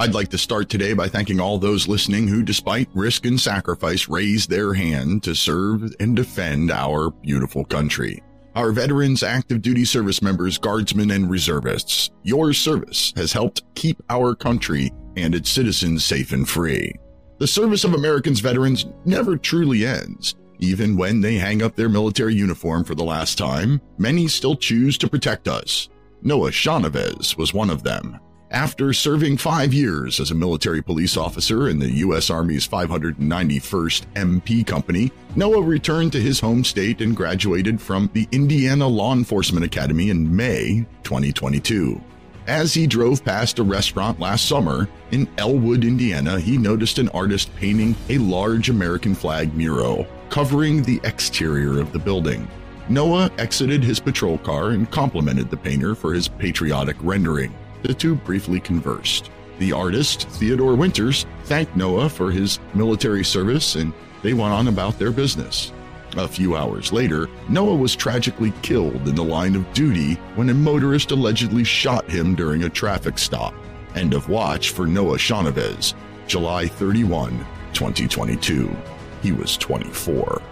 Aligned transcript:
I'd 0.00 0.14
like 0.14 0.28
to 0.28 0.38
start 0.38 0.70
today 0.70 0.94
by 0.94 1.08
thanking 1.08 1.40
all 1.40 1.58
those 1.58 1.86
listening 1.86 2.26
who, 2.26 2.42
despite 2.42 2.88
risk 2.94 3.26
and 3.26 3.38
sacrifice, 3.38 4.08
raised 4.08 4.48
their 4.48 4.72
hand 4.72 5.22
to 5.24 5.34
serve 5.34 5.94
and 6.00 6.16
defend 6.16 6.70
our 6.70 7.10
beautiful 7.10 7.66
country. 7.66 8.22
Our 8.54 8.72
veterans, 8.72 9.22
active 9.22 9.60
duty 9.60 9.84
service 9.84 10.22
members, 10.22 10.56
guardsmen, 10.56 11.10
and 11.10 11.30
reservists, 11.30 12.12
your 12.22 12.54
service 12.54 13.12
has 13.14 13.34
helped 13.34 13.62
keep 13.74 14.02
our 14.08 14.34
country 14.34 14.90
and 15.18 15.34
its 15.34 15.50
citizens 15.50 16.02
safe 16.02 16.32
and 16.32 16.48
free. 16.48 16.94
The 17.36 17.46
service 17.46 17.84
of 17.84 17.92
Americans' 17.92 18.40
veterans 18.40 18.86
never 19.04 19.36
truly 19.36 19.84
ends. 19.84 20.34
Even 20.60 20.96
when 20.96 21.20
they 21.20 21.34
hang 21.34 21.60
up 21.60 21.76
their 21.76 21.90
military 21.90 22.34
uniform 22.34 22.84
for 22.84 22.94
the 22.94 23.04
last 23.04 23.36
time, 23.36 23.82
many 23.98 24.28
still 24.28 24.56
choose 24.56 24.96
to 24.96 25.10
protect 25.10 25.46
us. 25.46 25.90
Noah 26.22 26.52
Shahnavaz 26.52 27.36
was 27.36 27.52
one 27.52 27.68
of 27.68 27.82
them. 27.82 28.18
After 28.52 28.92
serving 28.92 29.36
five 29.36 29.72
years 29.72 30.18
as 30.18 30.32
a 30.32 30.34
military 30.34 30.82
police 30.82 31.16
officer 31.16 31.68
in 31.68 31.78
the 31.78 31.98
U.S. 31.98 32.30
Army's 32.30 32.66
591st 32.66 34.06
MP 34.14 34.66
Company, 34.66 35.12
Noah 35.36 35.62
returned 35.62 36.10
to 36.12 36.20
his 36.20 36.40
home 36.40 36.64
state 36.64 37.00
and 37.00 37.14
graduated 37.14 37.80
from 37.80 38.10
the 38.12 38.26
Indiana 38.32 38.88
Law 38.88 39.12
Enforcement 39.12 39.64
Academy 39.64 40.10
in 40.10 40.34
May 40.34 40.84
2022. 41.04 42.00
As 42.48 42.74
he 42.74 42.88
drove 42.88 43.24
past 43.24 43.60
a 43.60 43.62
restaurant 43.62 44.18
last 44.18 44.46
summer 44.46 44.88
in 45.12 45.28
Elwood, 45.38 45.84
Indiana, 45.84 46.40
he 46.40 46.58
noticed 46.58 46.98
an 46.98 47.08
artist 47.10 47.54
painting 47.54 47.94
a 48.08 48.18
large 48.18 48.68
American 48.68 49.14
flag 49.14 49.54
mural 49.54 50.08
covering 50.28 50.82
the 50.82 51.00
exterior 51.04 51.80
of 51.80 51.92
the 51.92 52.00
building. 52.00 52.48
Noah 52.88 53.30
exited 53.38 53.84
his 53.84 54.00
patrol 54.00 54.38
car 54.38 54.70
and 54.70 54.90
complimented 54.90 55.50
the 55.50 55.56
painter 55.56 55.94
for 55.94 56.12
his 56.12 56.26
patriotic 56.26 56.96
rendering. 56.98 57.54
The 57.82 57.94
two 57.94 58.14
briefly 58.14 58.60
conversed. 58.60 59.30
The 59.58 59.72
artist, 59.72 60.28
Theodore 60.28 60.74
Winters, 60.74 61.26
thanked 61.44 61.76
Noah 61.76 62.08
for 62.08 62.30
his 62.30 62.58
military 62.74 63.24
service 63.24 63.74
and 63.74 63.92
they 64.22 64.32
went 64.34 64.52
on 64.52 64.68
about 64.68 64.98
their 64.98 65.10
business. 65.10 65.72
A 66.16 66.26
few 66.26 66.56
hours 66.56 66.92
later, 66.92 67.28
Noah 67.48 67.76
was 67.76 67.94
tragically 67.94 68.52
killed 68.62 69.08
in 69.08 69.14
the 69.14 69.22
line 69.24 69.54
of 69.54 69.72
duty 69.72 70.14
when 70.34 70.50
a 70.50 70.54
motorist 70.54 71.12
allegedly 71.12 71.62
shot 71.62 72.08
him 72.10 72.34
during 72.34 72.64
a 72.64 72.68
traffic 72.68 73.16
stop. 73.16 73.54
End 73.94 74.12
of 74.14 74.28
watch 74.28 74.70
for 74.70 74.86
Noah 74.86 75.18
Shahnavaz, 75.18 75.94
July 76.26 76.66
31, 76.66 77.38
2022. 77.72 78.74
He 79.22 79.32
was 79.32 79.56
24. 79.56 80.42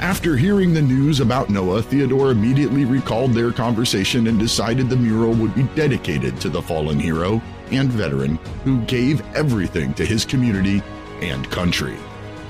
After 0.00 0.34
hearing 0.34 0.72
the 0.72 0.80
news 0.80 1.20
about 1.20 1.50
Noah, 1.50 1.82
Theodore 1.82 2.30
immediately 2.30 2.86
recalled 2.86 3.34
their 3.34 3.52
conversation 3.52 4.28
and 4.28 4.38
decided 4.38 4.88
the 4.88 4.96
mural 4.96 5.34
would 5.34 5.54
be 5.54 5.64
dedicated 5.74 6.40
to 6.40 6.48
the 6.48 6.62
fallen 6.62 6.98
hero 6.98 7.42
and 7.70 7.90
veteran 7.90 8.36
who 8.64 8.80
gave 8.86 9.20
everything 9.36 9.92
to 9.94 10.06
his 10.06 10.24
community 10.24 10.82
and 11.20 11.50
country. 11.50 11.98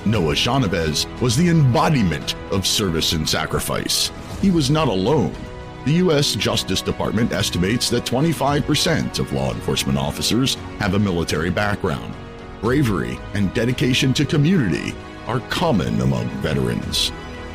Noah 0.06 0.34
Shahnavaz 0.34 1.06
was 1.20 1.36
the 1.36 1.48
embodiment 1.48 2.36
of 2.52 2.68
service 2.68 3.14
and 3.14 3.28
sacrifice. 3.28 4.12
He 4.40 4.52
was 4.52 4.70
not 4.70 4.86
alone. 4.86 5.34
The 5.86 5.94
U.S. 5.94 6.36
Justice 6.36 6.82
Department 6.82 7.32
estimates 7.32 7.90
that 7.90 8.04
25% 8.04 9.18
of 9.18 9.32
law 9.32 9.52
enforcement 9.52 9.98
officers 9.98 10.54
have 10.78 10.94
a 10.94 11.00
military 11.00 11.50
background. 11.50 12.14
Bravery 12.60 13.18
and 13.34 13.52
dedication 13.54 14.14
to 14.14 14.24
community 14.24 14.94
are 15.26 15.40
common 15.48 16.00
among 16.00 16.28
veterans. 16.42 17.10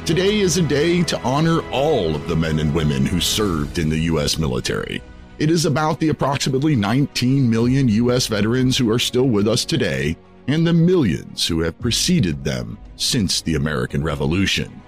Today 0.05 0.41
is 0.41 0.57
a 0.57 0.61
day 0.61 1.01
to 1.01 1.19
honor 1.21 1.67
all 1.71 2.13
of 2.13 2.27
the 2.27 2.35
men 2.35 2.59
and 2.59 2.75
women 2.75 3.07
who 3.07 3.19
served 3.19 3.79
in 3.79 3.89
the 3.89 3.97
U.S. 4.01 4.37
military. 4.37 5.01
It 5.39 5.49
is 5.49 5.65
about 5.65 5.99
the 5.99 6.09
approximately 6.09 6.75
19 6.75 7.49
million 7.49 7.87
U.S. 7.87 8.27
veterans 8.27 8.77
who 8.77 8.91
are 8.91 8.99
still 8.99 9.27
with 9.27 9.47
us 9.47 9.65
today 9.65 10.15
and 10.47 10.65
the 10.65 10.73
millions 10.73 11.47
who 11.47 11.61
have 11.61 11.79
preceded 11.79 12.43
them 12.43 12.77
since 12.97 13.41
the 13.41 13.55
American 13.55 14.03
Revolution. 14.03 14.79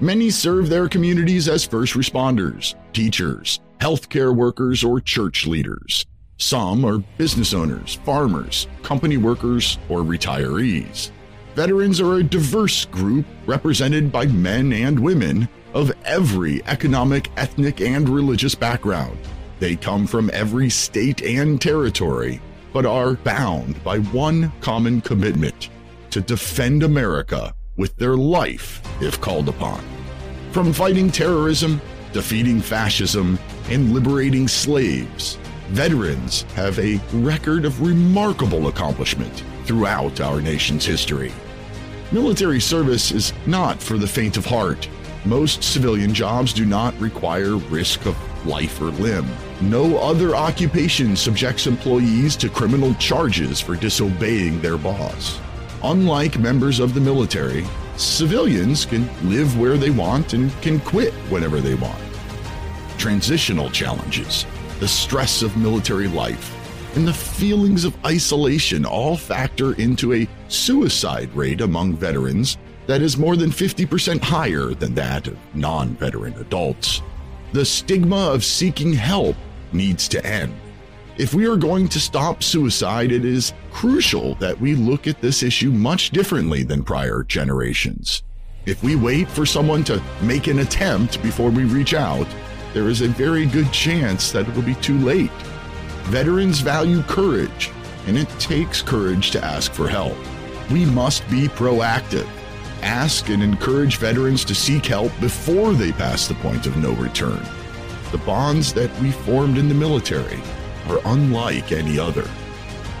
Many 0.00 0.28
serve 0.28 0.68
their 0.68 0.88
communities 0.88 1.48
as 1.48 1.64
first 1.64 1.94
responders, 1.94 2.74
teachers, 2.92 3.60
healthcare 3.78 4.34
workers, 4.34 4.82
or 4.82 5.00
church 5.00 5.46
leaders. 5.46 6.04
Some 6.38 6.84
are 6.84 6.98
business 7.16 7.54
owners, 7.54 7.94
farmers, 8.04 8.66
company 8.82 9.18
workers, 9.18 9.78
or 9.88 10.00
retirees. 10.00 11.12
Veterans 11.58 12.00
are 12.00 12.18
a 12.18 12.22
diverse 12.22 12.84
group 12.84 13.26
represented 13.44 14.12
by 14.12 14.26
men 14.26 14.72
and 14.72 14.96
women 14.96 15.48
of 15.74 15.90
every 16.04 16.64
economic, 16.66 17.32
ethnic, 17.36 17.80
and 17.80 18.08
religious 18.08 18.54
background. 18.54 19.18
They 19.58 19.74
come 19.74 20.06
from 20.06 20.30
every 20.32 20.70
state 20.70 21.20
and 21.20 21.60
territory, 21.60 22.40
but 22.72 22.86
are 22.86 23.14
bound 23.14 23.82
by 23.82 23.98
one 23.98 24.52
common 24.60 25.00
commitment 25.00 25.70
to 26.10 26.20
defend 26.20 26.84
America 26.84 27.52
with 27.76 27.96
their 27.96 28.16
life 28.16 28.80
if 29.02 29.20
called 29.20 29.48
upon. 29.48 29.82
From 30.52 30.72
fighting 30.72 31.10
terrorism, 31.10 31.80
defeating 32.12 32.60
fascism, 32.60 33.36
and 33.68 33.92
liberating 33.92 34.46
slaves, 34.46 35.38
veterans 35.70 36.42
have 36.54 36.78
a 36.78 37.00
record 37.14 37.64
of 37.64 37.82
remarkable 37.82 38.68
accomplishment 38.68 39.42
throughout 39.64 40.20
our 40.20 40.40
nation's 40.40 40.86
history. 40.86 41.32
Military 42.10 42.58
service 42.58 43.12
is 43.12 43.34
not 43.44 43.82
for 43.82 43.98
the 43.98 44.06
faint 44.06 44.38
of 44.38 44.46
heart. 44.46 44.88
Most 45.26 45.62
civilian 45.62 46.14
jobs 46.14 46.54
do 46.54 46.64
not 46.64 46.98
require 46.98 47.56
risk 47.56 48.06
of 48.06 48.16
life 48.46 48.80
or 48.80 48.86
limb. 48.86 49.26
No 49.60 49.98
other 49.98 50.34
occupation 50.34 51.14
subjects 51.14 51.66
employees 51.66 52.34
to 52.36 52.48
criminal 52.48 52.94
charges 52.94 53.60
for 53.60 53.76
disobeying 53.76 54.62
their 54.62 54.78
boss. 54.78 55.38
Unlike 55.84 56.38
members 56.38 56.80
of 56.80 56.94
the 56.94 57.00
military, 57.00 57.66
civilians 57.98 58.86
can 58.86 59.06
live 59.28 59.58
where 59.58 59.76
they 59.76 59.90
want 59.90 60.32
and 60.32 60.50
can 60.62 60.80
quit 60.80 61.12
whenever 61.28 61.60
they 61.60 61.74
want. 61.74 62.00
Transitional 62.96 63.68
challenges, 63.68 64.46
the 64.80 64.88
stress 64.88 65.42
of 65.42 65.58
military 65.58 66.08
life, 66.08 66.54
and 66.94 67.06
the 67.06 67.12
feelings 67.12 67.84
of 67.84 67.96
isolation 68.04 68.84
all 68.84 69.16
factor 69.16 69.74
into 69.74 70.14
a 70.14 70.28
suicide 70.48 71.34
rate 71.34 71.60
among 71.60 71.94
veterans 71.94 72.56
that 72.86 73.02
is 73.02 73.18
more 73.18 73.36
than 73.36 73.50
50% 73.50 74.20
higher 74.20 74.74
than 74.74 74.94
that 74.94 75.26
of 75.26 75.38
non 75.54 75.90
veteran 75.96 76.34
adults. 76.34 77.02
The 77.52 77.64
stigma 77.64 78.30
of 78.30 78.44
seeking 78.44 78.92
help 78.92 79.36
needs 79.72 80.08
to 80.08 80.24
end. 80.24 80.54
If 81.18 81.34
we 81.34 81.46
are 81.46 81.56
going 81.56 81.88
to 81.88 82.00
stop 82.00 82.42
suicide, 82.42 83.10
it 83.10 83.24
is 83.24 83.52
crucial 83.72 84.36
that 84.36 84.58
we 84.60 84.74
look 84.74 85.06
at 85.06 85.20
this 85.20 85.42
issue 85.42 85.70
much 85.70 86.10
differently 86.10 86.62
than 86.62 86.84
prior 86.84 87.24
generations. 87.24 88.22
If 88.66 88.82
we 88.82 88.96
wait 88.96 89.28
for 89.28 89.44
someone 89.44 89.82
to 89.84 90.02
make 90.22 90.46
an 90.46 90.60
attempt 90.60 91.22
before 91.22 91.50
we 91.50 91.64
reach 91.64 91.92
out, 91.92 92.26
there 92.72 92.88
is 92.88 93.00
a 93.00 93.08
very 93.08 93.46
good 93.46 93.72
chance 93.72 94.30
that 94.30 94.48
it 94.48 94.54
will 94.54 94.62
be 94.62 94.74
too 94.76 94.98
late. 94.98 95.30
Veterans 96.08 96.60
value 96.60 97.02
courage, 97.02 97.70
and 98.06 98.16
it 98.16 98.30
takes 98.38 98.80
courage 98.80 99.30
to 99.30 99.44
ask 99.44 99.74
for 99.74 99.86
help. 99.86 100.16
We 100.70 100.86
must 100.86 101.28
be 101.28 101.48
proactive. 101.48 102.26
Ask 102.80 103.28
and 103.28 103.42
encourage 103.42 103.98
veterans 103.98 104.42
to 104.46 104.54
seek 104.54 104.86
help 104.86 105.12
before 105.20 105.74
they 105.74 105.92
pass 105.92 106.26
the 106.26 106.32
point 106.36 106.64
of 106.64 106.78
no 106.78 106.92
return. 106.92 107.42
The 108.10 108.22
bonds 108.24 108.72
that 108.72 108.90
we 109.00 109.10
formed 109.10 109.58
in 109.58 109.68
the 109.68 109.74
military 109.74 110.40
are 110.88 111.02
unlike 111.04 111.72
any 111.72 111.98
other. 111.98 112.26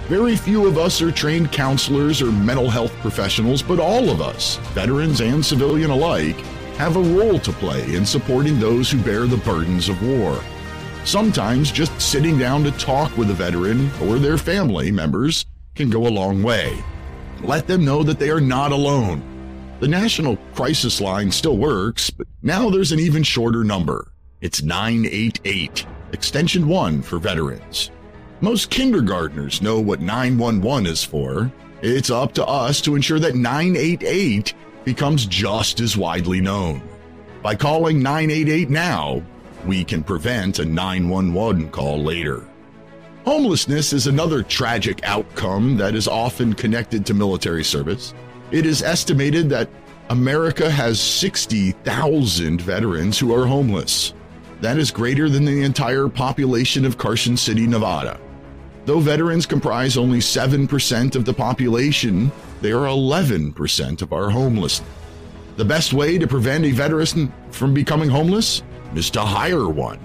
Very 0.08 0.36
few 0.36 0.66
of 0.66 0.76
us 0.76 1.00
are 1.00 1.10
trained 1.10 1.50
counselors 1.50 2.20
or 2.20 2.30
mental 2.30 2.68
health 2.68 2.92
professionals, 3.00 3.62
but 3.62 3.80
all 3.80 4.10
of 4.10 4.20
us, 4.20 4.56
veterans 4.74 5.22
and 5.22 5.42
civilian 5.42 5.90
alike, 5.90 6.36
have 6.76 6.96
a 6.96 7.00
role 7.00 7.38
to 7.38 7.52
play 7.52 7.94
in 7.94 8.04
supporting 8.04 8.60
those 8.60 8.90
who 8.90 9.02
bear 9.02 9.26
the 9.26 9.38
burdens 9.38 9.88
of 9.88 10.06
war. 10.06 10.42
Sometimes 11.08 11.72
just 11.72 11.98
sitting 11.98 12.36
down 12.36 12.62
to 12.64 12.70
talk 12.72 13.16
with 13.16 13.30
a 13.30 13.32
veteran 13.32 13.90
or 14.02 14.18
their 14.18 14.36
family 14.36 14.90
members 14.90 15.46
can 15.74 15.88
go 15.88 16.06
a 16.06 16.10
long 16.10 16.42
way. 16.42 16.84
Let 17.40 17.66
them 17.66 17.82
know 17.82 18.02
that 18.02 18.18
they 18.18 18.28
are 18.28 18.42
not 18.42 18.72
alone. 18.72 19.22
The 19.80 19.88
National 19.88 20.36
Crisis 20.54 21.00
Line 21.00 21.30
still 21.30 21.56
works, 21.56 22.10
but 22.10 22.26
now 22.42 22.68
there's 22.68 22.92
an 22.92 23.00
even 23.00 23.22
shorter 23.22 23.64
number. 23.64 24.12
It's 24.42 24.62
988, 24.62 25.86
extension 26.12 26.68
1 26.68 27.00
for 27.00 27.18
veterans. 27.18 27.90
Most 28.42 28.68
kindergartners 28.68 29.62
know 29.62 29.80
what 29.80 30.02
911 30.02 30.84
is 30.84 31.02
for. 31.02 31.50
It's 31.80 32.10
up 32.10 32.34
to 32.34 32.44
us 32.46 32.82
to 32.82 32.96
ensure 32.96 33.20
that 33.20 33.34
988 33.34 34.52
becomes 34.84 35.24
just 35.24 35.80
as 35.80 35.96
widely 35.96 36.42
known. 36.42 36.82
By 37.42 37.54
calling 37.54 38.02
988 38.02 38.68
now, 38.68 39.22
we 39.66 39.84
can 39.84 40.02
prevent 40.02 40.58
a 40.58 40.64
911 40.64 41.70
call 41.70 42.02
later. 42.02 42.46
Homelessness 43.24 43.92
is 43.92 44.06
another 44.06 44.42
tragic 44.42 45.00
outcome 45.04 45.76
that 45.76 45.94
is 45.94 46.08
often 46.08 46.54
connected 46.54 47.04
to 47.06 47.14
military 47.14 47.64
service. 47.64 48.14
It 48.50 48.64
is 48.64 48.82
estimated 48.82 49.50
that 49.50 49.68
America 50.10 50.70
has 50.70 50.98
60,000 50.98 52.62
veterans 52.62 53.18
who 53.18 53.34
are 53.34 53.46
homeless. 53.46 54.14
That 54.62 54.78
is 54.78 54.90
greater 54.90 55.28
than 55.28 55.44
the 55.44 55.62
entire 55.62 56.08
population 56.08 56.84
of 56.86 56.96
Carson 56.96 57.36
City, 57.36 57.66
Nevada. 57.66 58.18
Though 58.86 59.00
veterans 59.00 59.44
comprise 59.44 59.98
only 59.98 60.20
7% 60.20 61.14
of 61.14 61.26
the 61.26 61.34
population, 61.34 62.32
they 62.62 62.72
are 62.72 62.86
11% 62.86 64.00
of 64.00 64.14
our 64.14 64.30
homelessness. 64.30 64.88
The 65.56 65.64
best 65.64 65.92
way 65.92 66.16
to 66.16 66.26
prevent 66.26 66.64
a 66.64 66.70
veteran 66.70 67.32
from 67.50 67.74
becoming 67.74 68.08
homeless 68.08 68.62
is 68.94 69.10
to 69.10 69.20
hire 69.20 69.68
one. 69.68 69.98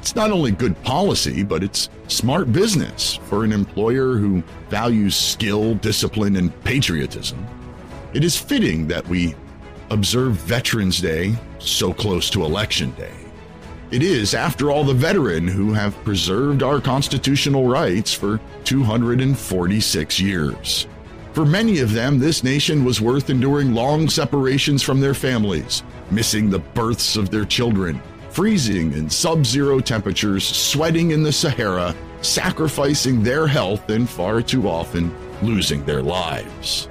It's 0.00 0.14
not 0.14 0.30
only 0.30 0.52
good 0.52 0.80
policy, 0.82 1.42
but 1.42 1.64
it's 1.64 1.90
smart 2.08 2.52
business 2.52 3.16
for 3.28 3.42
an 3.42 3.52
employer 3.52 4.16
who 4.16 4.42
values 4.68 5.16
skill, 5.16 5.74
discipline, 5.74 6.36
and 6.36 6.52
patriotism. 6.62 7.44
It 8.14 8.22
is 8.22 8.36
fitting 8.36 8.86
that 8.86 9.06
we 9.08 9.34
observe 9.90 10.34
Veterans 10.34 11.00
Day 11.00 11.34
so 11.58 11.92
close 11.92 12.30
to 12.30 12.44
Election 12.44 12.92
Day. 12.92 13.12
It 13.90 14.02
is, 14.02 14.34
after 14.34 14.70
all, 14.70 14.84
the 14.84 14.94
veteran 14.94 15.46
who 15.46 15.72
have 15.72 15.94
preserved 16.04 16.62
our 16.62 16.80
constitutional 16.80 17.68
rights 17.68 18.12
for 18.12 18.40
246 18.64 20.20
years. 20.20 20.86
For 21.32 21.44
many 21.44 21.80
of 21.80 21.92
them, 21.92 22.18
this 22.18 22.42
nation 22.42 22.84
was 22.84 23.00
worth 23.00 23.30
enduring 23.30 23.74
long 23.74 24.08
separations 24.08 24.82
from 24.82 25.00
their 25.00 25.14
families, 25.14 25.82
missing 26.10 26.48
the 26.48 26.58
births 26.58 27.16
of 27.16 27.30
their 27.30 27.44
children, 27.44 28.00
freezing 28.36 28.92
in 28.92 29.08
sub 29.08 29.46
zero 29.46 29.80
temperatures, 29.80 30.46
sweating 30.46 31.12
in 31.12 31.22
the 31.22 31.32
Sahara, 31.32 31.94
sacrificing 32.20 33.22
their 33.22 33.46
health, 33.46 33.88
and 33.88 34.06
far 34.06 34.42
too 34.42 34.68
often 34.68 35.10
losing 35.40 35.82
their 35.86 36.02
lives. 36.02 36.84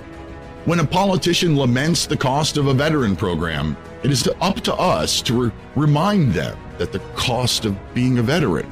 When 0.66 0.80
a 0.80 0.88
politician 0.88 1.56
laments 1.56 2.08
the 2.08 2.18
cost 2.18 2.58
of 2.58 2.66
a 2.66 2.74
veteran 2.74 3.16
program, 3.16 3.78
it 4.02 4.10
is 4.10 4.28
up 4.42 4.56
to 4.62 4.74
us 4.74 5.22
to 5.22 5.34
re- 5.36 5.52
remind 5.76 6.34
them 6.34 6.58
that 6.80 6.92
the 6.92 7.06
cost 7.14 7.66
of 7.66 7.78
being 7.94 8.18
a 8.18 8.24
veteran, 8.24 8.66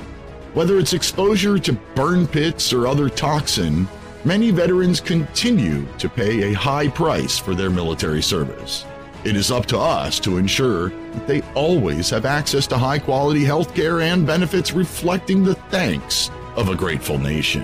whether 0.56 0.80
it's 0.80 0.94
exposure 0.94 1.60
to 1.60 1.74
burn 1.94 2.26
pits 2.26 2.74
or 2.74 2.88
other 2.88 3.08
toxin, 3.08 3.88
many 4.26 4.50
veterans 4.50 5.00
continue 5.00 5.86
to 6.00 6.10
pay 6.10 6.52
a 6.52 6.54
high 6.54 6.88
price 6.88 7.38
for 7.38 7.54
their 7.54 7.70
military 7.70 8.24
service. 8.24 8.84
It 9.26 9.38
is 9.38 9.52
up 9.52 9.66
to 9.68 9.80
us 9.80 10.20
to 10.20 10.38
ensure 10.38 10.90
that 10.90 11.28
they 11.28 11.42
always 11.56 12.10
have 12.10 12.26
access 12.26 12.68
to 12.68 12.78
high 12.78 13.00
quality 13.00 13.46
health 13.46 13.74
care 13.74 14.02
and 14.02 14.28
benefits 14.28 14.74
reflecting 14.74 15.44
the 15.44 15.56
thanks 15.56 16.30
of 16.58 16.68
a 16.68 16.76
grateful 16.76 17.18
nation. 17.18 17.64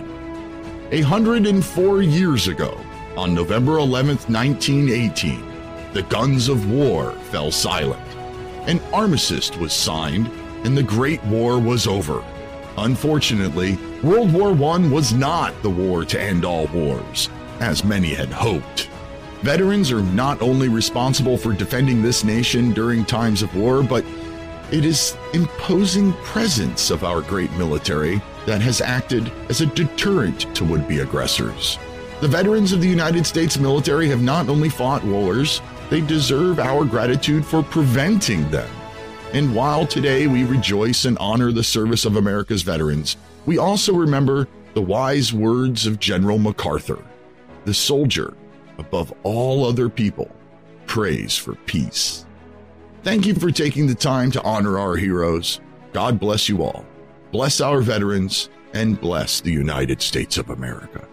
104 0.90 2.02
years 2.02 2.48
ago, 2.48 2.80
on 3.18 3.36
November 3.36 3.78
11, 3.78 4.16
1918, 4.28 5.92
the 5.92 6.04
guns 6.04 6.48
of 6.48 6.72
war 6.72 7.12
fell 7.30 7.52
silent. 7.52 8.08
An 8.66 8.80
armistice 8.94 9.54
was 9.58 9.74
signed, 9.74 10.28
and 10.64 10.78
the 10.78 10.84
Great 10.84 11.22
War 11.26 11.60
was 11.60 11.88
over. 11.88 12.24
Unfortunately, 12.78 13.78
World 14.02 14.32
War 14.32 14.52
I 14.52 14.78
was 14.88 15.12
not 15.12 15.62
the 15.62 15.70
war 15.70 16.06
to 16.06 16.22
end 16.22 16.46
all 16.46 16.68
wars, 16.68 17.30
as 17.60 17.84
many 17.84 18.14
had 18.14 18.30
hoped. 18.30 18.90
Veterans 19.42 19.90
are 19.92 20.02
not 20.02 20.42
only 20.42 20.68
responsible 20.68 21.38
for 21.38 21.54
defending 21.54 22.02
this 22.02 22.26
nation 22.26 22.74
during 22.74 23.06
times 23.06 23.42
of 23.42 23.56
war, 23.56 23.82
but 23.82 24.04
it 24.70 24.84
is 24.84 25.16
imposing 25.34 26.12
presence 26.24 26.92
of 26.92 27.06
our 27.06 27.22
great 27.22 27.52
military 27.54 28.22
that 28.46 28.62
has 28.62 28.82
acted 28.82 29.32
as 29.50 29.62
a 29.62 29.66
deterrent 29.68 30.54
to 30.56 30.66
would 30.66 30.88
be 30.90 31.00
aggressors. 31.00 31.80
The 32.20 32.28
veterans 32.28 32.74
of 32.74 32.82
the 32.82 32.90
United 32.90 33.26
States 33.26 33.58
military 33.58 34.10
have 34.10 34.22
not 34.22 34.50
only 34.50 34.68
fought 34.68 35.06
wars, 35.06 35.62
they 35.90 36.02
deserve 36.02 36.60
our 36.60 36.84
gratitude 36.84 37.46
for 37.46 37.64
preventing 37.64 38.50
them. 38.52 38.70
And 39.32 39.56
while 39.56 39.88
today 39.88 40.28
we 40.28 40.44
rejoice 40.44 41.06
and 41.06 41.18
honor 41.18 41.54
the 41.54 41.64
service 41.64 42.04
of 42.04 42.18
America's 42.18 42.62
veterans, 42.62 43.16
we 43.46 43.58
also 43.58 43.94
remember 43.94 44.50
the 44.74 44.82
wise 44.82 45.32
words 45.32 45.86
of 45.86 46.00
General 46.00 46.38
MacArthur 46.38 47.02
The 47.66 47.74
soldier, 47.74 48.34
above 48.80 49.14
all 49.24 49.66
other 49.66 49.90
people, 49.90 50.32
prays 50.88 51.36
for 51.36 51.56
peace. 51.56 52.26
Thank 53.04 53.26
you 53.26 53.36
for 53.36 53.52
taking 53.52 53.88
the 53.88 53.96
time 53.96 54.32
to 54.32 54.42
honor 54.44 54.80
our 54.80 54.96
heroes. 54.96 55.62
God 55.94 56.20
bless 56.20 56.50
you 56.50 56.64
all. 56.64 56.86
Bless 57.32 57.62
our 57.62 57.82
veterans 57.82 58.50
and 58.74 59.00
bless 59.00 59.42
the 59.42 59.52
United 59.52 60.02
States 60.02 60.38
of 60.38 60.50
America. 60.50 61.08